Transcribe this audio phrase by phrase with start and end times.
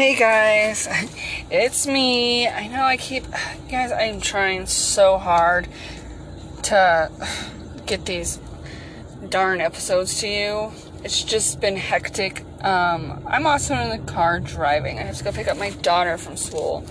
[0.00, 0.88] Hey guys,
[1.50, 2.48] it's me.
[2.48, 3.22] I know I keep,
[3.70, 5.68] guys, I'm trying so hard
[6.62, 7.10] to
[7.84, 8.40] get these
[9.28, 10.72] darn episodes to you.
[11.04, 12.46] It's just been hectic.
[12.64, 14.98] Um, I'm also in the car driving.
[14.98, 16.82] I have to go pick up my daughter from school.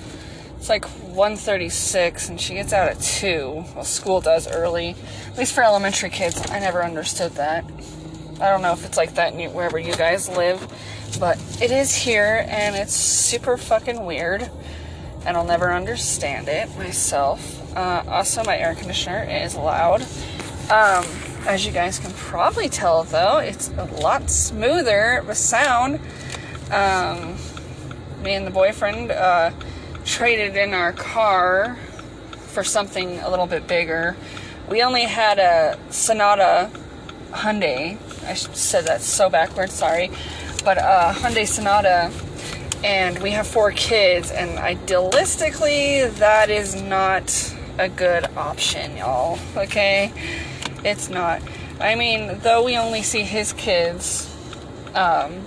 [0.57, 3.65] It's like 1:36 and she gets out at 2.
[3.73, 4.95] Well, school does early.
[5.31, 6.39] At least for elementary kids.
[6.51, 7.65] I never understood that.
[8.39, 10.65] I don't know if it's like that wherever you guys live,
[11.17, 14.49] but it is here and it's super fucking weird.
[15.25, 17.75] And I'll never understand it myself.
[17.75, 20.01] Uh, also, my air conditioner is loud.
[20.71, 21.05] Um,
[21.45, 25.99] as you guys can probably tell, though, it's a lot smoother a sound.
[26.71, 27.37] Um,
[28.21, 29.51] me and the boyfriend uh,
[30.05, 31.77] traded in our car
[32.31, 34.15] for something a little bit bigger.
[34.69, 36.69] We only had a Sonata
[37.31, 37.97] Hyundai.
[38.25, 40.11] I said that so backwards, sorry.
[40.69, 42.11] But uh, Hyundai Sonata,
[42.83, 49.39] and we have four kids, and idealistically, that is not a good option, y'all.
[49.57, 50.13] Okay?
[50.85, 51.41] It's not.
[51.79, 54.31] I mean, though we only see his kids
[54.93, 55.41] um,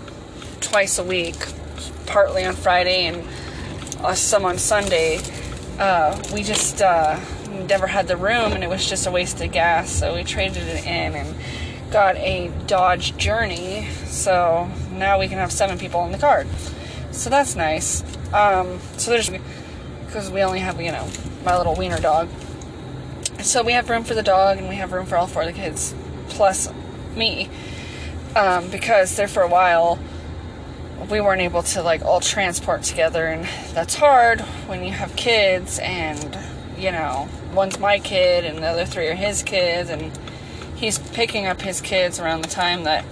[0.61, 1.37] twice a week,
[2.07, 3.25] partly on Friday and
[4.01, 5.21] uh, some on Sunday,
[5.79, 7.21] uh, we just uh,
[7.69, 10.67] never had the room and it was just a waste of gas, so we traded
[10.67, 11.37] it in and
[11.93, 16.47] got a Dodge Journey, so now we can have seven people in the car.
[17.11, 18.03] So that's nice.
[18.33, 19.31] Um, so there's
[20.07, 21.09] because we only have you know
[21.45, 22.29] my little wiener dog.
[23.41, 25.49] So we have room for the dog and we have room for all four of
[25.49, 25.95] the kids
[26.29, 26.73] plus
[27.17, 27.49] me
[28.37, 29.99] um, because there for a while
[31.11, 35.79] we weren't able to like all transport together and that's hard when you have kids
[35.81, 36.39] and
[36.79, 40.17] you know one's my kid and the other three are his kids and
[40.77, 43.05] he's picking up his kids around the time that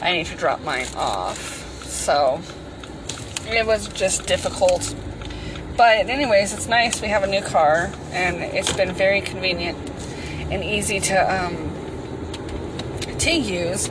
[0.00, 1.84] I need to drop mine off.
[1.86, 2.40] So
[3.46, 4.94] it was just difficult.
[5.76, 7.02] But, anyways, it's nice.
[7.02, 9.76] We have a new car, and it's been very convenient
[10.50, 11.72] and easy to um,
[13.18, 13.90] to use.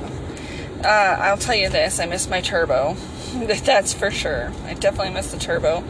[0.83, 2.93] Uh, I'll tell you this: I miss my turbo.
[3.35, 4.51] That's for sure.
[4.65, 5.83] I definitely miss the turbo,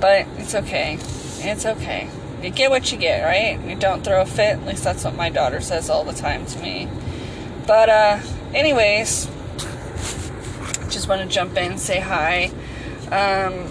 [0.00, 0.98] but it's okay.
[1.38, 2.08] It's okay
[2.42, 3.60] you get what you get, right?
[3.68, 4.58] You don't throw a fit.
[4.58, 6.88] At least that's what my daughter says all the time to me.
[7.66, 8.18] But, uh,
[8.52, 9.28] anyways,
[10.92, 12.52] just want to jump in, and say hi.
[13.10, 13.68] Um,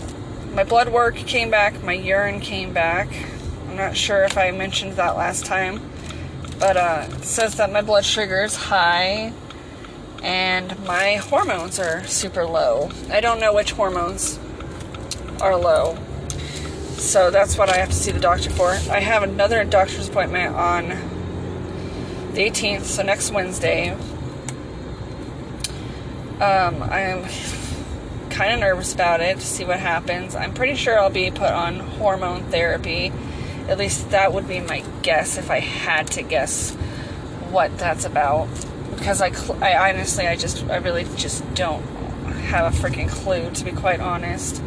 [0.53, 3.07] my blood work came back, my urine came back.
[3.69, 5.81] I'm not sure if I mentioned that last time,
[6.59, 9.33] but uh, it says that my blood sugar is high
[10.21, 12.91] and my hormones are super low.
[13.09, 14.39] I don't know which hormones
[15.41, 15.97] are low.
[16.97, 18.69] So that's what I have to see the doctor for.
[18.69, 20.89] I have another doctor's appointment on
[22.33, 23.97] the 18th, so next Wednesday.
[26.41, 27.23] Um, I'm
[28.31, 30.33] kind of nervous about it to see what happens.
[30.33, 33.13] I'm pretty sure I'll be put on hormone therapy.
[33.67, 36.71] At least that would be my guess if I had to guess
[37.51, 38.47] what that's about.
[38.95, 39.29] Because I,
[39.61, 41.83] I honestly, I just, I really just don't
[42.49, 44.63] have a freaking clue, to be quite honest.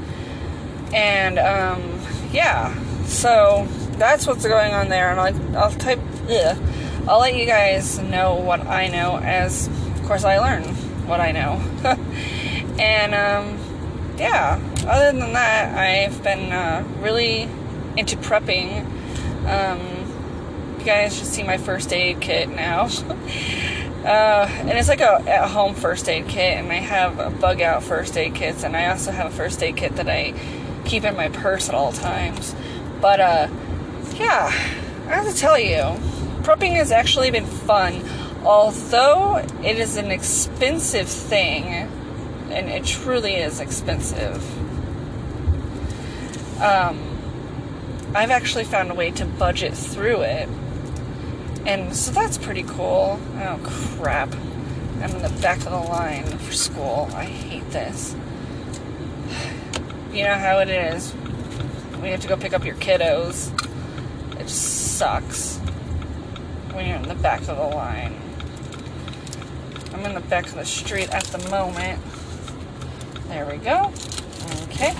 [0.92, 2.00] And, um,
[2.32, 2.72] yeah,
[3.06, 5.98] so that's what's going on there, and I'll, I'll type.
[6.30, 6.56] Ugh,
[7.08, 10.62] I'll let you guys know what I know as, of course, I learn
[11.06, 11.60] what I know.
[12.78, 13.58] and um,
[14.18, 17.48] yeah, other than that, I've been uh, really
[17.96, 18.84] into prepping.
[19.46, 19.80] Um,
[20.78, 22.88] you guys should see my first aid kit now.
[24.04, 27.62] Uh, and it's like a at home first aid kit, and I have a bug
[27.62, 30.34] out first aid kits, and I also have a first aid kit that I
[30.84, 32.54] keep in my purse at all times.
[33.00, 33.48] But uh,
[34.16, 34.52] yeah,
[35.08, 35.98] I have to tell you,
[36.42, 38.04] prepping has actually been fun.
[38.44, 41.64] Although it is an expensive thing,
[42.50, 44.42] and it truly is expensive.
[46.60, 47.18] Um,
[48.14, 50.48] I've actually found a way to budget through it.
[51.66, 53.18] And so that's pretty cool.
[53.36, 54.34] Oh crap.
[55.00, 57.08] I'm in the back of the line for school.
[57.14, 58.14] I hate this
[60.14, 61.12] you know how it is.
[61.96, 63.50] You have to go pick up your kiddos,
[64.38, 65.56] it just sucks
[66.72, 68.14] when you're in the back of the line.
[70.04, 71.98] I'm in the back of the street at the moment.
[73.28, 73.90] There we go.
[74.64, 74.94] Okay.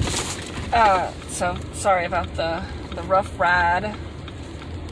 [0.72, 2.62] Uh, so sorry about the
[2.94, 3.94] the rough ride.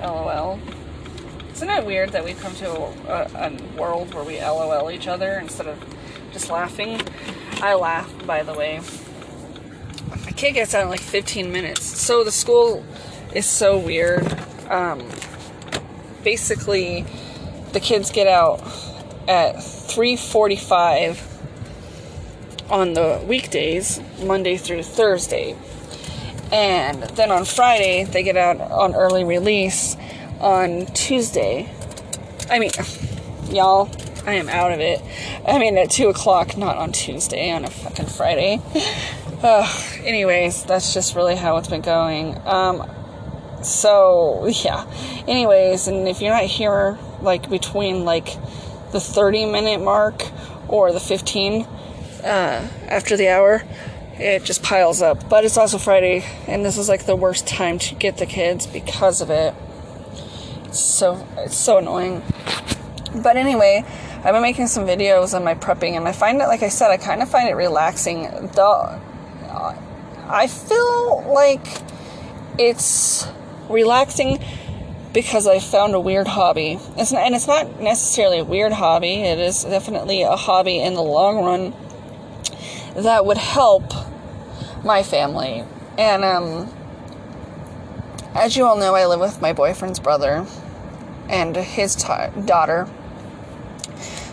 [0.01, 0.61] LOL.
[1.53, 5.09] Isn't it weird that we've come to a, a, a world where we LOL each
[5.09, 5.83] other instead of
[6.31, 7.01] just laughing?
[7.63, 8.83] I laugh, by the way
[10.11, 11.85] My kid gets out in like 15 minutes.
[11.85, 12.85] So the school
[13.35, 14.31] is so weird.
[14.69, 15.09] Um,
[16.23, 17.07] basically,
[17.73, 18.61] the kids get out
[19.29, 21.21] at 3:45
[22.71, 25.57] on the weekdays, Monday through Thursday.
[26.51, 29.97] And then on Friday, they get out on early release
[30.41, 31.69] on Tuesday.
[32.51, 32.71] I mean,
[33.51, 33.91] y'all,
[34.27, 35.01] I am out of it.
[35.47, 38.61] I mean, at 2 o'clock, not on Tuesday, on a fucking Friday.
[40.05, 42.37] Anyways, that's just really how it's been going.
[42.47, 42.89] Um,
[43.63, 44.87] so, yeah.
[45.27, 48.37] Anyways, and if you're not here, like, between, like,
[48.93, 50.25] the 30 minute mark
[50.69, 53.63] or the 15 uh, after the hour,
[54.15, 55.29] it just piles up.
[55.29, 58.67] But it's also Friday, and this is like the worst time to get the kids
[58.67, 59.55] because of it.
[60.73, 62.23] So it's so annoying.
[63.23, 63.85] But anyway,
[64.25, 66.91] I've been making some videos on my prepping, and I find it, like I said,
[66.91, 68.23] I kind of find it relaxing.
[68.23, 69.01] The
[70.29, 71.67] I feel like
[72.59, 73.27] it's
[73.69, 74.43] relaxing
[75.13, 76.79] because I found a weird hobby.
[76.97, 79.23] It's not, and it's not necessarily a weird hobby.
[79.23, 81.75] It is definitely a hobby in the long run
[83.03, 83.93] that would help
[84.85, 85.65] my family.
[85.99, 86.73] And um,
[88.35, 90.47] as you all know, I live with my boyfriend's brother
[91.29, 92.89] and his daughter.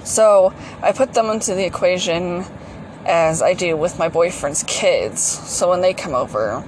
[0.03, 2.45] So I put them into the equation
[3.05, 5.21] as I do with my boyfriend's kids.
[5.21, 6.63] So when they come over,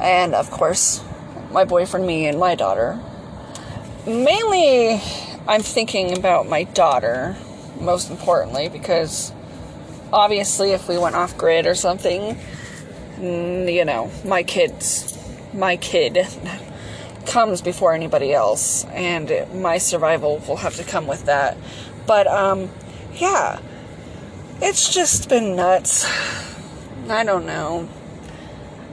[0.00, 1.04] and of course,
[1.50, 2.98] my boyfriend, me, and my daughter.
[4.06, 5.00] Mainly,
[5.46, 7.36] I'm thinking about my daughter,
[7.78, 9.32] most importantly, because
[10.12, 12.36] obviously, if we went off grid or something,
[13.20, 15.16] you know, my kids,
[15.54, 16.26] my kid
[17.26, 21.56] comes before anybody else, and my survival will have to come with that.
[22.04, 22.70] But, um,
[23.14, 23.60] yeah,
[24.60, 26.04] it's just been nuts.
[27.08, 27.88] I don't know.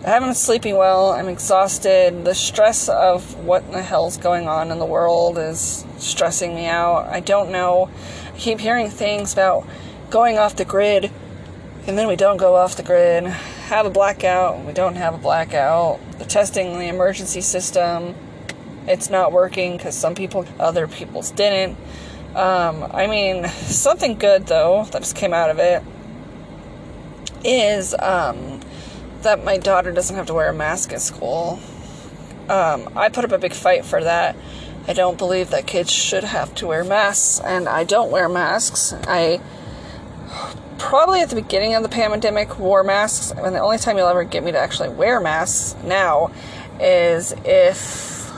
[0.01, 1.11] I haven't been sleeping well.
[1.11, 2.23] I'm exhausted.
[2.23, 7.07] The stress of what the hell's going on in the world is stressing me out.
[7.07, 7.89] I don't know.
[8.33, 9.67] I keep hearing things about
[10.09, 11.11] going off the grid,
[11.85, 13.25] and then we don't go off the grid.
[13.25, 15.99] Have a blackout, we don't have a blackout.
[16.17, 18.15] The testing the emergency system,
[18.87, 21.77] it's not working because some people, other people's didn't.
[22.35, 25.83] Um, I mean, something good though that just came out of it
[27.43, 28.58] is um,
[29.23, 31.59] that my daughter doesn't have to wear a mask at school.
[32.49, 34.35] Um, I put up a big fight for that.
[34.87, 38.93] I don't believe that kids should have to wear masks, and I don't wear masks.
[39.07, 39.39] I
[40.79, 44.23] probably at the beginning of the pandemic wore masks, and the only time you'll ever
[44.23, 46.31] get me to actually wear masks now
[46.79, 48.31] is if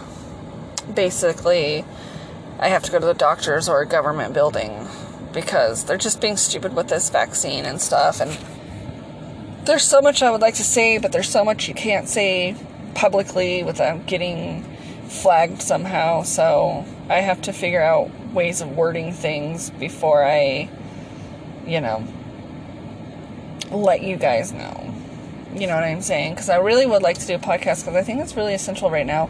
[0.94, 1.86] basically
[2.60, 4.88] I have to go to the doctor's or a government building
[5.32, 8.20] because they're just being stupid with this vaccine and stuff.
[8.20, 8.38] And
[9.66, 12.56] there's so much I would like to say, but there's so much you can't say
[12.96, 14.64] publicly without getting
[15.08, 16.24] flagged somehow.
[16.24, 20.70] So I have to figure out ways of wording things before I,
[21.66, 22.04] you know,
[23.70, 24.94] let you guys know.
[25.54, 26.34] You know what I'm saying?
[26.34, 28.90] Because I really would like to do a podcast because I think it's really essential
[28.90, 29.30] right now.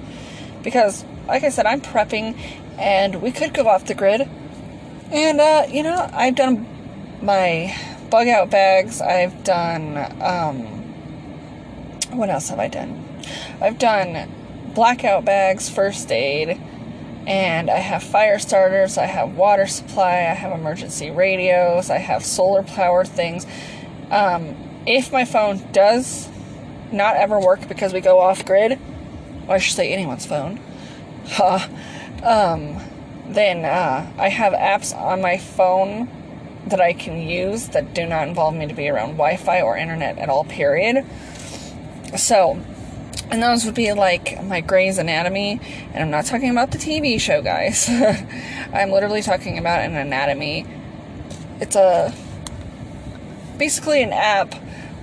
[0.64, 2.38] Because, like I said, I'm prepping
[2.78, 4.30] and we could go off the grid.
[5.12, 6.68] And, uh, you know, I've done
[7.22, 7.76] my
[8.12, 9.02] bug out bags.
[9.02, 10.58] I've done, um,
[12.12, 13.04] what else have I done?
[13.62, 14.30] I've done
[14.76, 16.62] blackout bags, first aid,
[17.26, 22.26] and I have fire starters, I have water supply, I have emergency radios, I have
[22.26, 23.48] solar powered things.
[24.10, 26.28] Um, if my phone does
[26.92, 28.78] not ever work because we go off grid,
[29.48, 30.60] or I should say anyone's phone,
[31.40, 31.66] uh,
[32.24, 32.78] um,
[33.30, 36.10] then uh, I have apps on my phone
[36.68, 39.78] that I can use that do not involve me to be around Wi Fi or
[39.78, 41.06] internet at all, period.
[42.18, 42.62] So,
[43.30, 45.60] and those would be like my Grey's Anatomy,
[45.94, 47.90] and I'm not talking about the TV show, guys.
[48.74, 50.66] I'm literally talking about an anatomy.
[51.60, 52.14] It's a
[53.58, 54.54] basically an app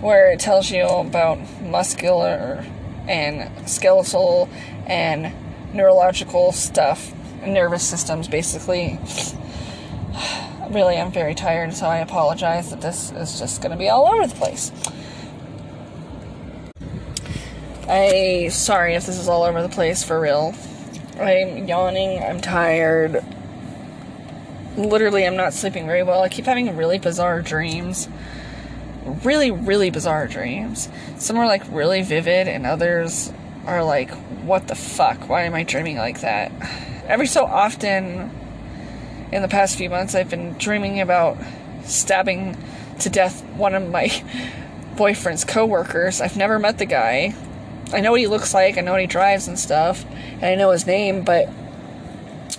[0.01, 2.65] where it tells you about muscular
[3.09, 4.49] and skeletal
[4.87, 5.33] and
[5.75, 7.13] neurological stuff,
[7.45, 8.99] nervous systems, basically.
[10.71, 14.07] really, I'm very tired, so I apologize that this is just going to be all
[14.07, 14.73] over the place.
[17.89, 20.55] I sorry if this is all over the place for real.
[21.19, 23.25] I'm yawning, I'm tired.
[24.77, 26.23] Literally, I'm not sleeping very well.
[26.23, 28.09] I keep having really bizarre dreams.
[29.25, 30.89] Really, really bizarre dreams.
[31.17, 33.33] Some are like really vivid, and others
[33.67, 34.11] are like,
[34.45, 35.29] what the fuck?
[35.29, 36.53] Why am I dreaming like that?
[37.07, 38.31] Every so often,
[39.33, 41.37] in the past few months, I've been dreaming about
[41.85, 42.57] stabbing
[43.01, 44.11] to death one of my
[44.97, 46.21] boyfriend's coworkers.
[46.21, 47.35] I've never met the guy.
[47.93, 50.05] I know what he looks like, I know what he drives and stuff,
[50.35, 51.49] and I know his name, but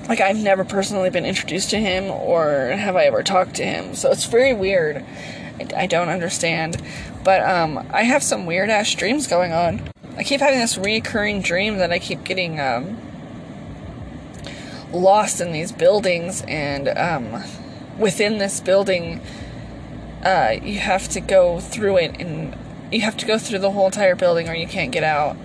[0.07, 3.93] like I've never personally been introduced to him or have I ever talked to him.
[3.93, 5.05] So it's very weird.
[5.59, 6.81] I, I don't understand.
[7.23, 9.81] But um, I have some weird ass dreams going on.
[10.17, 12.97] I keep having this recurring dream that I keep getting um,
[14.91, 17.43] lost in these buildings, and um,
[17.98, 19.22] within this building,
[20.24, 22.55] uh, you have to go through it, and
[22.91, 25.38] you have to go through the whole entire building, or you can't get out.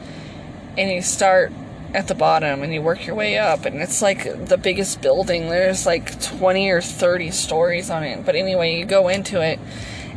[0.77, 1.53] And you start
[1.95, 5.49] at the bottom and you work your way up and it's like the biggest building
[5.49, 9.61] there's like 20 or 30 stories on it but anyway you go into it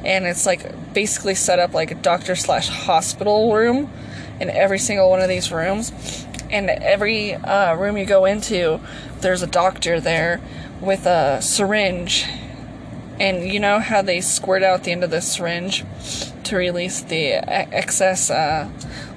[0.04, 3.92] and it's like basically set up like a doctor slash hospital room
[4.40, 8.80] in every single one of these rooms and every uh, room you go into
[9.22, 10.42] there's a doctor there
[10.82, 12.26] with a syringe
[13.20, 15.84] and you know how they squirt out the end of the syringe
[16.44, 17.34] to release the
[17.74, 18.70] excess uh,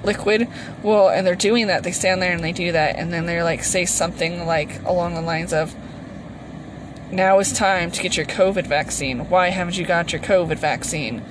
[0.03, 0.49] liquid.
[0.83, 1.83] Well, and they're doing that.
[1.83, 5.15] They stand there and they do that, and then they're like say something like along
[5.15, 5.75] the lines of,
[7.11, 9.29] "Now is time to get your COVID vaccine.
[9.29, 11.23] Why haven't you got your COVID vaccine?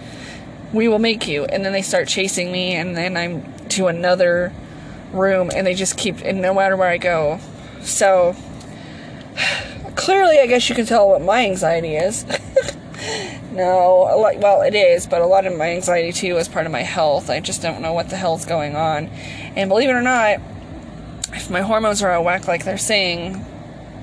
[0.72, 4.54] We will make you." And then they start chasing me, and then I'm to another
[5.12, 6.20] room, and they just keep.
[6.22, 7.40] And no matter where I go,
[7.82, 8.36] so
[10.00, 12.26] clearly, I guess you can tell what my anxiety is.
[13.52, 16.72] No, like well, it is, but a lot of my anxiety too is part of
[16.72, 17.30] my health.
[17.30, 19.08] I just don't know what the hell's going on.
[19.08, 20.40] And believe it or not,
[21.34, 23.46] if my hormones are out of whack like they're saying,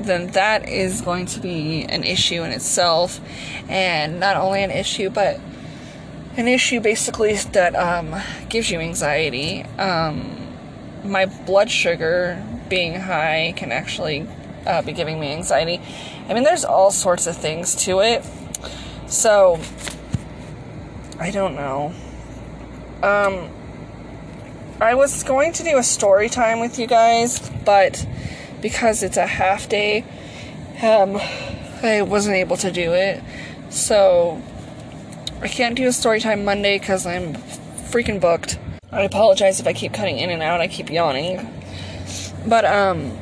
[0.00, 3.20] then that is going to be an issue in itself.
[3.68, 5.40] And not only an issue, but
[6.36, 9.62] an issue basically that um, gives you anxiety.
[9.78, 10.54] Um,
[11.04, 14.26] my blood sugar being high can actually
[14.66, 15.80] uh, be giving me anxiety.
[16.28, 18.25] I mean, there's all sorts of things to it.
[19.06, 19.61] So,
[21.18, 21.92] I don't know.
[23.02, 23.50] Um,
[24.80, 28.06] I was going to do a story time with you guys, but
[28.61, 30.04] because it's a half day,
[30.82, 31.18] um,
[31.82, 33.23] I wasn't able to do it.
[33.70, 34.42] So,
[35.40, 38.58] I can't do a story time Monday because I'm freaking booked.
[38.90, 41.49] I apologize if I keep cutting in and out, I keep yawning.
[42.46, 43.16] But, um,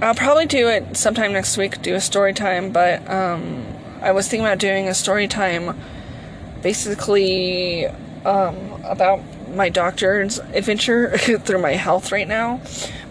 [0.00, 3.66] I'll probably do it sometime next week, do a story time, but, um,
[4.00, 5.76] I was thinking about doing a story time
[6.62, 7.86] basically
[8.24, 9.20] um, about
[9.54, 12.60] my doctor's adventure through my health right now.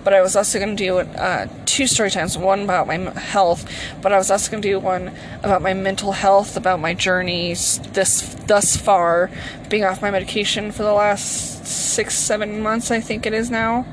[0.03, 3.70] But I was also going to do uh, two story times one about my health,
[4.01, 5.13] but I was also going to do one
[5.44, 9.29] about my mental health, about my journeys this thus far,
[9.70, 13.86] being off my medication for the last six, seven months, I think it is now.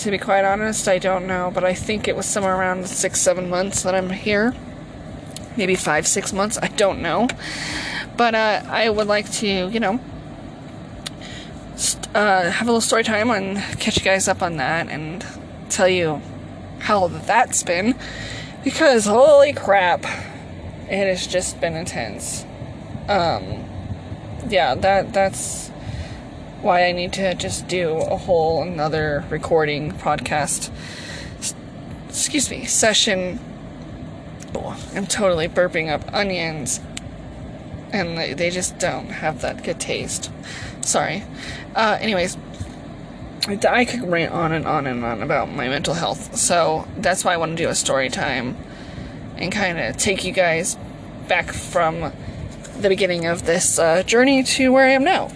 [0.00, 3.20] To be quite honest, I don't know, but I think it was somewhere around six,
[3.20, 4.54] seven months that I'm here
[5.56, 6.58] maybe five, six months.
[6.60, 7.28] I don't know.
[8.16, 10.00] But uh, I would like to, you know,
[12.14, 15.24] uh, have a little story time and catch you guys up on that and
[15.68, 16.20] tell you
[16.80, 17.94] how that's been.
[18.64, 20.04] Because holy crap,
[20.88, 22.44] it has just been intense.
[23.08, 23.64] Um,
[24.48, 25.69] yeah, that that's
[26.62, 30.70] why I need to just do a whole another recording podcast.
[32.08, 33.38] Excuse me, session
[34.94, 36.80] I'm totally burping up onions,
[37.92, 40.30] and they, they just don't have that good taste.
[40.80, 41.22] Sorry.
[41.74, 42.36] Uh, anyways,
[43.46, 47.34] I could rant on and on and on about my mental health, so that's why
[47.34, 48.56] I want to do a story time
[49.36, 50.76] and kind of take you guys
[51.28, 52.12] back from
[52.78, 55.30] the beginning of this uh, journey to where I am now.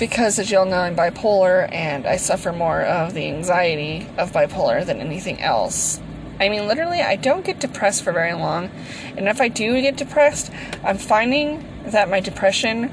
[0.00, 4.84] Because, as you'll know, I'm bipolar and I suffer more of the anxiety of bipolar
[4.84, 6.00] than anything else.
[6.40, 8.70] I mean, literally, I don't get depressed for very long.
[9.18, 10.50] And if I do get depressed,
[10.82, 12.92] I'm finding that my depression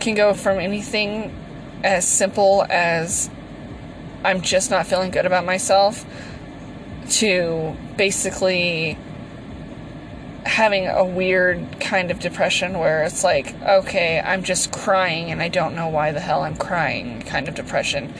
[0.00, 1.30] can go from anything
[1.84, 3.28] as simple as
[4.24, 6.06] I'm just not feeling good about myself
[7.10, 8.96] to basically
[10.50, 15.48] having a weird kind of depression where it's like, okay, I'm just crying and I
[15.48, 18.12] don't know why the hell I'm crying kind of depression.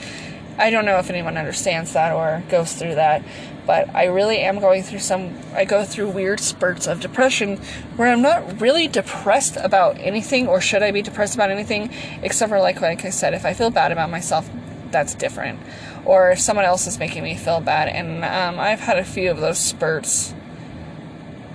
[0.57, 3.21] I don't know if anyone understands that or goes through that,
[3.65, 7.57] but I really am going through some, I go through weird spurts of depression
[7.97, 11.91] where I'm not really depressed about anything, or should I be depressed about anything,
[12.23, 14.49] except for, like, like I said, if I feel bad about myself,
[14.89, 15.59] that's different.
[16.05, 19.29] Or if someone else is making me feel bad, and um, I've had a few
[19.31, 20.33] of those spurts.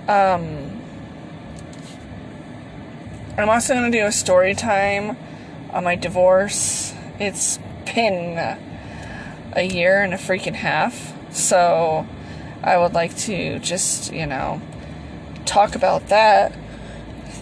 [0.07, 0.81] Um,
[3.37, 5.17] I'm also going to do a story time
[5.71, 6.93] on my divorce.
[7.19, 7.59] It's
[7.93, 8.37] been
[9.53, 12.07] a year and a freaking half so
[12.63, 14.61] I would like to just, you know,
[15.45, 16.57] talk about that.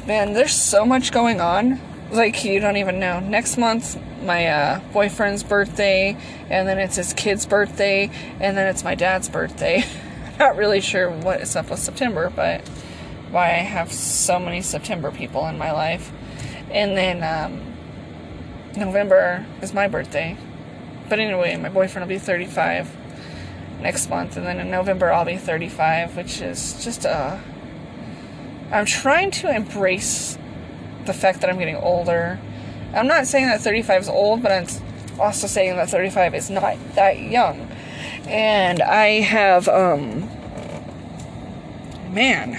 [0.06, 1.80] Man, there's so much going on.
[2.12, 3.20] Like, you don't even know.
[3.20, 6.18] Next month, my uh, boyfriend's birthday,
[6.50, 9.84] and then it's his kid's birthday, and then it's my dad's birthday.
[10.40, 12.68] Not really sure what is up with September, but
[13.32, 16.12] why I have so many September people in my life.
[16.70, 17.74] And then um,
[18.78, 20.38] November is my birthday.
[21.08, 22.94] But anyway, my boyfriend will be 35
[23.80, 27.10] next month, and then in November I'll be 35, which is just a.
[27.10, 27.40] Uh,
[28.72, 30.38] I'm trying to embrace
[31.06, 32.40] the fact that I'm getting older.
[32.94, 34.68] I'm not saying that 35 is old, but I'm
[35.20, 37.70] also saying that 35 is not that young.
[38.28, 40.30] And I have, um,
[42.12, 42.56] man,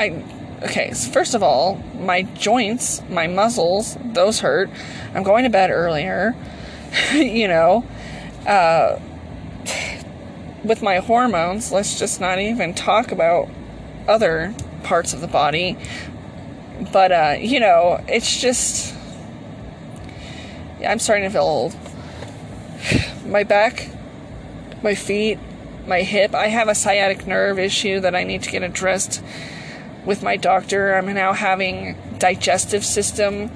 [0.00, 0.24] I,
[0.64, 4.70] okay, so first of all, my joints, my muscles, those hurt.
[5.14, 6.34] I'm going to bed earlier,
[7.12, 7.84] you know.
[8.46, 8.98] Uh,
[10.64, 13.48] with my hormones, let's just not even talk about
[14.08, 15.76] other parts of the body.
[16.92, 18.94] But, uh, you know, it's just.
[20.84, 21.76] I'm starting to feel old.
[23.26, 23.90] My back,
[24.82, 25.38] my feet,
[25.86, 26.34] my hip.
[26.34, 29.22] I have a sciatic nerve issue that I need to get addressed
[30.04, 30.94] with my doctor.
[30.94, 33.50] I'm now having digestive system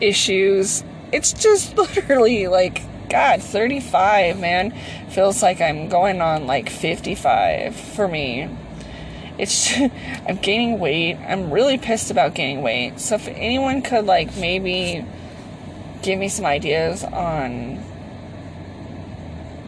[0.00, 0.84] issues.
[1.12, 4.72] It's just literally like God, 35, man.
[5.08, 8.48] Feels like I'm going on like 55 for me.
[9.38, 9.72] It's
[10.26, 11.16] I'm gaining weight.
[11.16, 13.00] I'm really pissed about gaining weight.
[13.00, 15.04] So if anyone could like maybe
[16.02, 17.82] give me some ideas on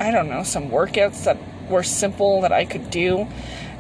[0.01, 1.37] I don't know, some workouts that
[1.69, 3.29] were simple that I could do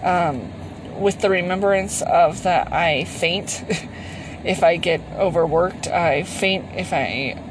[0.02, 0.52] um,
[1.00, 3.64] with the remembrance of that I faint
[4.44, 5.88] if I get overworked.
[5.88, 7.42] I faint if I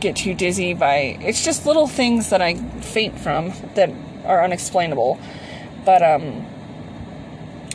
[0.00, 3.90] get too dizzy by it's just little things that I faint from that
[4.24, 5.20] are unexplainable.
[5.84, 6.46] But um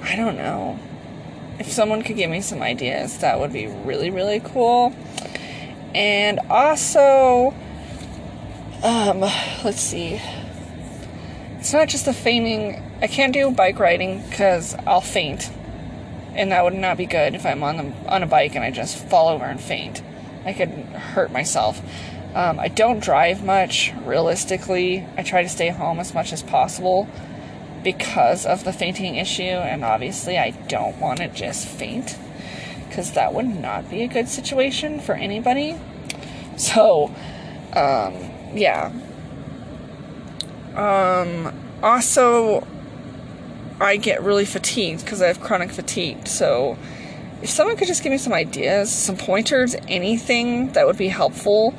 [0.02, 0.80] I don't know.
[1.60, 4.94] If someone could give me some ideas, that would be really really cool.
[5.94, 7.54] And also
[8.84, 9.22] um
[9.64, 10.22] let's see.
[11.60, 12.84] It's not just the fainting.
[13.02, 15.50] I can't do bike riding cuz I'll faint.
[16.36, 18.72] And that would not be good if I'm on the on a bike and I
[18.72, 20.02] just fall over and faint.
[20.46, 21.82] I could hurt myself.
[22.34, 25.06] Um, I don't drive much, realistically.
[25.18, 27.08] I try to stay home as much as possible
[27.84, 32.18] because of the fainting issue, and obviously, I don't want to just faint
[32.88, 35.78] because that would not be a good situation for anybody.
[36.58, 37.12] So,
[37.74, 38.92] um, yeah.
[40.76, 42.68] Um, also,
[43.80, 46.28] I get really fatigued because I have chronic fatigue.
[46.28, 46.78] So,
[47.42, 51.76] if someone could just give me some ideas, some pointers, anything that would be helpful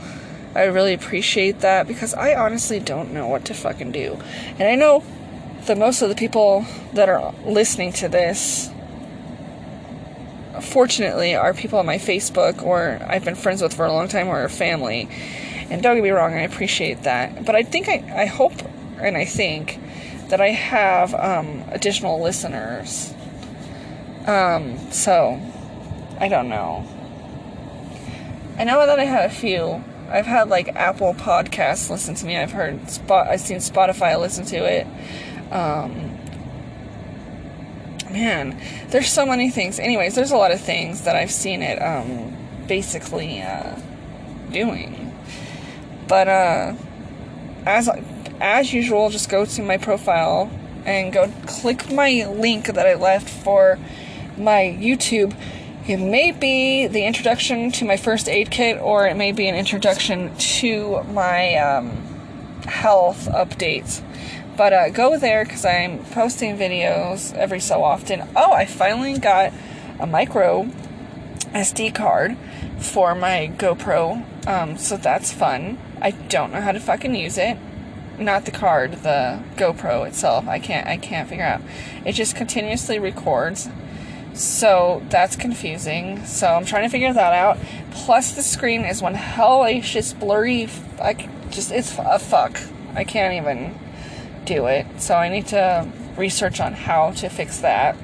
[0.54, 4.18] I really appreciate that because I honestly don't know what to fucking do.
[4.58, 5.04] And I know
[5.66, 8.70] that most of the people that are listening to this,
[10.60, 14.26] fortunately, are people on my Facebook or I've been friends with for a long time
[14.26, 15.08] or are family.
[15.70, 17.44] And don't get me wrong, I appreciate that.
[17.44, 18.52] But I think I, I hope
[18.98, 19.78] and I think
[20.28, 23.14] that I have um, additional listeners.
[24.26, 25.40] Um, so,
[26.18, 26.86] I don't know.
[28.58, 32.36] I know that I had a few I've had like Apple Podcasts listen to me.
[32.36, 33.28] I've heard Spot.
[33.28, 34.86] I've seen Spotify listen to it.
[35.52, 36.18] Um,
[38.10, 39.78] man, there's so many things.
[39.78, 43.78] Anyways, there's a lot of things that I've seen it um, basically uh,
[44.50, 44.97] doing.
[46.08, 46.74] But uh,
[47.66, 47.88] as
[48.40, 50.50] as usual, just go to my profile
[50.84, 53.78] and go click my link that I left for
[54.36, 55.34] my YouTube
[55.88, 59.54] it may be the introduction to my first aid kit, or it may be an
[59.54, 61.90] introduction to my um,
[62.66, 64.02] health updates.
[64.54, 68.28] But uh, go there because I'm posting videos every so often.
[68.36, 69.54] Oh, I finally got
[69.98, 70.64] a micro
[71.54, 72.36] SD card
[72.78, 75.78] for my GoPro, um, so that's fun.
[76.00, 77.58] I don't know how to fucking use it.
[78.18, 80.48] Not the card, the GoPro itself.
[80.48, 80.86] I can't.
[80.86, 81.60] I can't figure out.
[82.04, 83.68] It just continuously records
[84.38, 86.24] so that's confusing.
[86.24, 87.58] So I'm trying to figure that out.
[87.90, 90.68] Plus, the screen is one hellacious blurry.
[91.00, 91.14] I
[91.50, 92.60] just it's a fuck.
[92.94, 93.76] I can't even
[94.44, 94.86] do it.
[94.98, 97.96] So I need to research on how to fix that.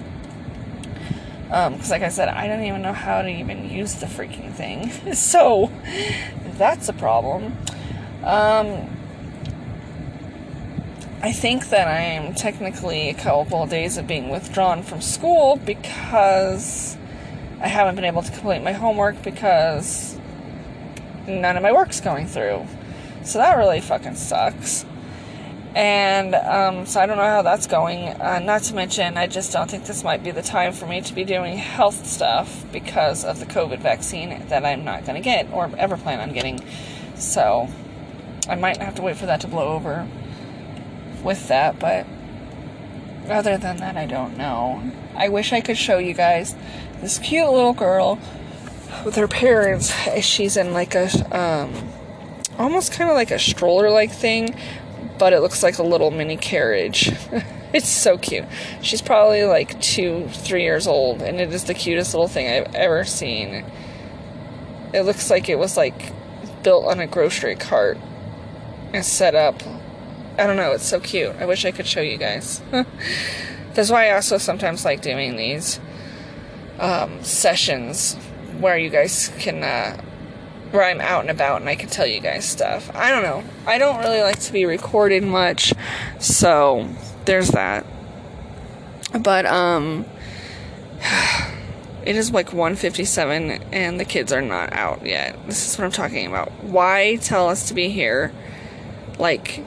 [1.44, 4.52] Because, um, like I said, I don't even know how to even use the freaking
[4.52, 4.90] thing.
[5.14, 5.70] so
[6.58, 7.56] that's a problem.
[8.24, 8.88] Um,
[11.22, 16.96] I think that I am technically a couple days of being withdrawn from school because
[17.60, 20.18] I haven't been able to complete my homework because
[21.26, 22.66] none of my work's going through.
[23.24, 24.86] So that really fucking sucks.
[25.74, 28.08] And um, so I don't know how that's going.
[28.08, 31.00] Uh, not to mention, I just don't think this might be the time for me
[31.02, 35.24] to be doing health stuff because of the COVID vaccine that I'm not going to
[35.24, 36.60] get or ever plan on getting.
[37.16, 37.68] So
[38.48, 40.06] I might have to wait for that to blow over
[41.22, 42.06] with that, but
[43.28, 44.82] other than that, I don't know.
[45.16, 46.54] I wish I could show you guys
[47.00, 48.18] this cute little girl
[49.04, 49.92] with her parents.
[50.20, 51.72] She's in like a, um,
[52.58, 54.54] almost kind of like a stroller like thing,
[55.18, 57.12] but it looks like a little mini carriage.
[57.72, 58.44] it's so cute.
[58.82, 62.74] She's probably like two, three years old, and it is the cutest little thing I've
[62.74, 63.64] ever seen.
[64.92, 66.12] It looks like it was like
[66.62, 67.98] built on a grocery cart
[68.94, 69.60] and set up.
[70.38, 71.34] I don't know, it's so cute.
[71.38, 72.62] I wish I could show you guys.
[73.74, 75.80] That's why I also sometimes like doing these
[76.78, 78.14] um, sessions
[78.60, 80.00] where you guys can, uh,
[80.70, 82.90] where I'm out and about and I can tell you guys stuff.
[82.94, 83.42] I don't know.
[83.66, 85.74] I don't really like to be recorded much,
[86.20, 86.88] so
[87.24, 87.84] there's that.
[89.20, 90.04] But, um,
[92.04, 95.36] it is like 157 and the kids are not out yet.
[95.46, 96.52] This is what I'm talking about.
[96.62, 98.32] Why tell us to be here
[99.18, 99.64] like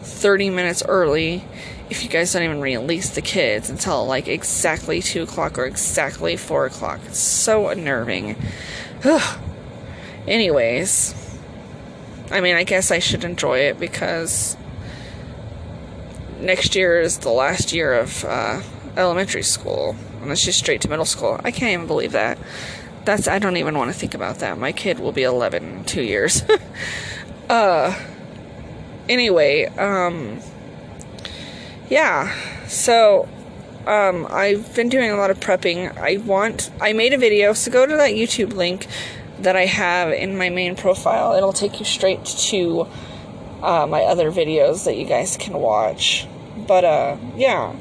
[0.00, 1.44] 30 minutes early
[1.90, 6.36] if you guys don't even release the kids until like exactly 2 o'clock or exactly
[6.36, 7.00] 4 o'clock?
[7.06, 8.36] It's so unnerving.
[10.26, 11.14] Anyways,
[12.30, 14.56] I mean, I guess I should enjoy it because
[16.40, 18.60] next year is the last year of uh,
[18.96, 21.40] elementary school it's just straight to middle school.
[21.44, 22.38] I can't even believe that.
[23.04, 24.58] That's I don't even want to think about that.
[24.58, 26.42] My kid will be 11 in 2 years.
[27.48, 27.98] uh
[29.08, 30.40] anyway, um
[31.90, 32.34] yeah.
[32.66, 33.28] So
[33.86, 35.96] um, I've been doing a lot of prepping.
[35.96, 38.86] I want I made a video, so go to that YouTube link
[39.40, 41.34] that I have in my main profile.
[41.34, 42.86] It'll take you straight to
[43.62, 46.26] uh, my other videos that you guys can watch.
[46.66, 47.74] But uh, yeah,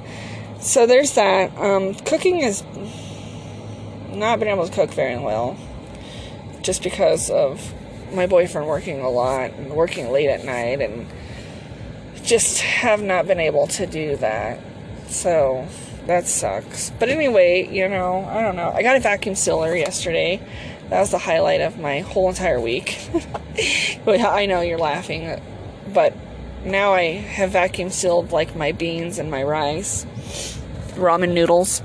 [0.61, 1.55] so there's that.
[1.57, 2.63] Um, cooking has
[4.09, 5.57] not been able to cook very well,
[6.61, 7.73] just because of
[8.13, 11.07] my boyfriend working a lot and working late at night, and
[12.27, 14.59] just have not been able to do that.
[15.07, 15.65] So
[16.05, 16.91] that sucks.
[16.99, 18.71] But anyway, you know, I don't know.
[18.71, 20.41] I got a vacuum sealer yesterday.
[20.89, 22.99] That was the highlight of my whole entire week.
[24.07, 25.41] I know you're laughing,
[25.93, 26.13] but
[26.63, 30.05] now I have vacuum sealed like my beans and my rice,
[30.95, 31.81] ramen noodles,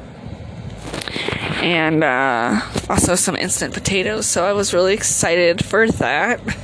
[1.62, 4.26] and uh, also some instant potatoes.
[4.26, 6.40] So I was really excited for that.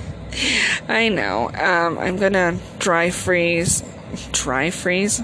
[0.88, 1.50] I know.
[1.52, 3.82] Um, I'm gonna dry freeze.
[4.32, 5.20] Dry freeze?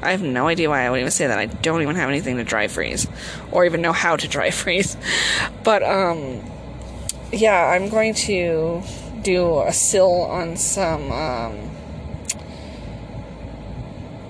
[0.00, 1.38] I have no idea why I would even say that.
[1.38, 3.08] I don't even have anything to dry freeze,
[3.50, 4.96] or even know how to dry freeze.
[5.64, 6.42] But um,
[7.32, 8.82] yeah, I'm going to
[9.22, 11.70] do a sill on some um,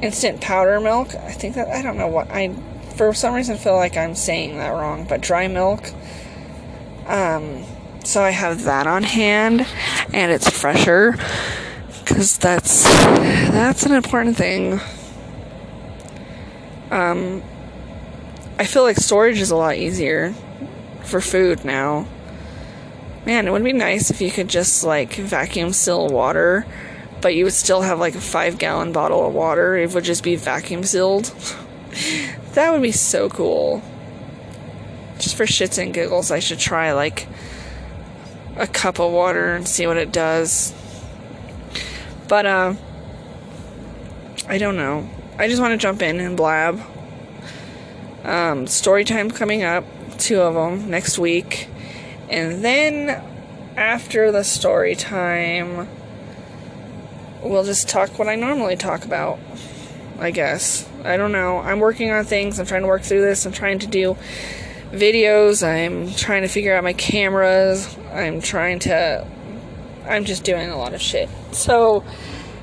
[0.03, 1.15] instant powder milk.
[1.15, 2.55] I think that I don't know what I
[2.97, 5.93] for some reason feel like I'm saying that wrong, but dry milk.
[7.07, 7.65] Um,
[8.05, 9.67] so I have that on hand,
[10.13, 11.17] and it's fresher
[12.01, 14.81] because that's that's an important thing.
[16.91, 17.43] Um,
[18.59, 20.35] I feel like storage is a lot easier
[21.03, 22.07] for food now.
[23.27, 26.67] Man, it would be nice if you could just like vacuum seal water
[27.21, 29.77] but you would still have like a five gallon bottle of water.
[29.77, 31.25] It would just be vacuum sealed.
[32.55, 33.83] that would be so cool.
[35.19, 37.27] Just for shits and giggles, I should try like
[38.59, 40.75] a cup of water and see what it does.
[42.29, 42.75] But, uh,
[44.49, 45.09] I don't know.
[45.39, 46.81] I just want to jump in and blab.
[48.25, 49.85] Um, story time coming up,
[50.19, 51.69] two of them next week.
[52.29, 53.23] And then
[53.77, 55.89] after the story time,
[57.43, 59.39] we'll just talk what I normally talk about.
[60.19, 60.89] I guess.
[61.05, 61.59] I don't know.
[61.59, 62.59] I'm working on things.
[62.59, 63.47] I'm trying to work through this.
[63.47, 64.17] I'm trying to do
[64.91, 65.67] videos.
[65.67, 67.97] I'm trying to figure out my cameras.
[68.13, 69.27] I'm trying to.
[70.07, 71.29] I'm just doing a lot of shit.
[71.53, 72.05] So,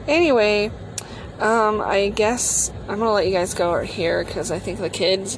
[0.08, 0.72] anyway,
[1.40, 5.38] um, I guess I'm gonna let you guys go here because I think the kids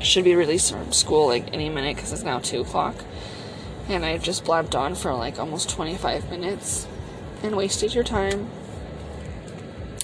[0.00, 2.94] should be released from school like any minute because it's now 2 o'clock.
[3.88, 6.86] And I've just blabbed on for like almost 25 minutes
[7.42, 8.50] and wasted your time.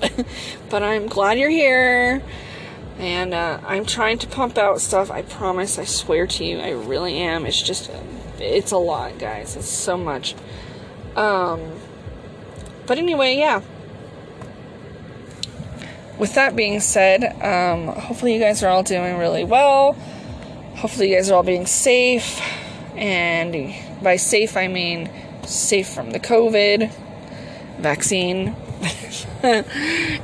[0.70, 2.22] but I'm glad you're here.
[2.98, 5.11] And uh, I'm trying to pump out stuff.
[5.11, 5.78] I promise.
[5.78, 6.59] I swear to you.
[6.59, 7.46] I really am.
[7.46, 7.90] It's just,
[8.38, 9.57] it's a lot, guys.
[9.57, 10.35] It's so much.
[11.16, 11.72] Um,
[12.87, 13.62] but anyway, yeah.
[16.18, 19.94] With that being said, um, hopefully you guys are all doing really well.
[20.76, 22.40] Hopefully you guys are all being safe.
[22.94, 25.11] And by safe, I mean
[25.46, 26.92] safe from the COVID
[27.78, 28.55] vaccine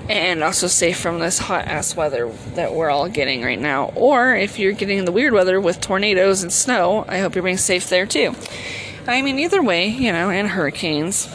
[0.09, 3.93] and also safe from this hot ass weather that we're all getting right now.
[3.95, 7.57] Or if you're getting the weird weather with tornadoes and snow, I hope you're being
[7.57, 8.35] safe there too.
[9.07, 11.29] I mean, either way, you know, and hurricanes.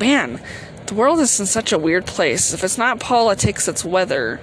[0.00, 0.40] Man,
[0.86, 2.52] the world is in such a weird place.
[2.52, 4.40] If it's not politics, it's weather.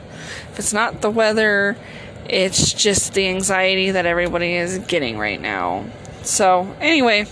[0.52, 1.78] If it's not the weather,
[2.26, 5.86] It's just the anxiety that everybody is getting right now.
[6.24, 7.26] So, anyway,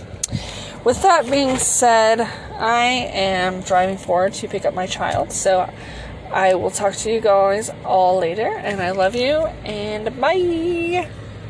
[0.84, 5.32] with that being said, I am driving forward to pick up my child.
[5.32, 5.72] So,
[6.32, 11.08] I will talk to you guys all later, and I love you, and bye.